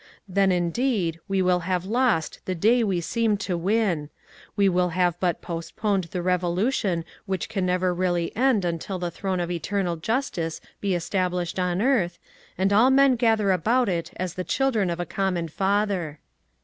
Then, 0.27 0.51
indeed, 0.51 1.19
we 1.27 1.43
will 1.43 1.59
have 1.59 1.85
lost 1.85 2.39
the 2.45 2.55
day 2.55 2.83
we 2.83 3.01
seem 3.01 3.37
to 3.45 3.55
win; 3.55 4.09
we 4.55 4.67
will 4.67 4.89
have 4.97 5.13
but 5.19 5.43
postponed 5.43 6.05
the 6.05 6.23
revolution 6.23 7.05
which 7.27 7.47
can 7.47 7.67
never 7.67 7.93
really 7.93 8.35
end 8.35 8.65
until 8.65 8.97
the 8.97 9.11
throne 9.11 9.39
of 9.39 9.51
Eternal 9.51 9.97
Justice 9.97 10.59
be 10.79 10.95
established 10.95 11.59
on 11.59 11.83
earth, 11.83 12.17
and 12.57 12.73
all 12.73 12.89
men 12.89 13.15
gather 13.15 13.51
about 13.51 13.87
it 13.89 14.09
as 14.15 14.33
the 14.33 14.43
children 14.43 14.89
of 14.89 14.99
a 14.99 15.05
common 15.05 15.47
Father. 15.47 16.17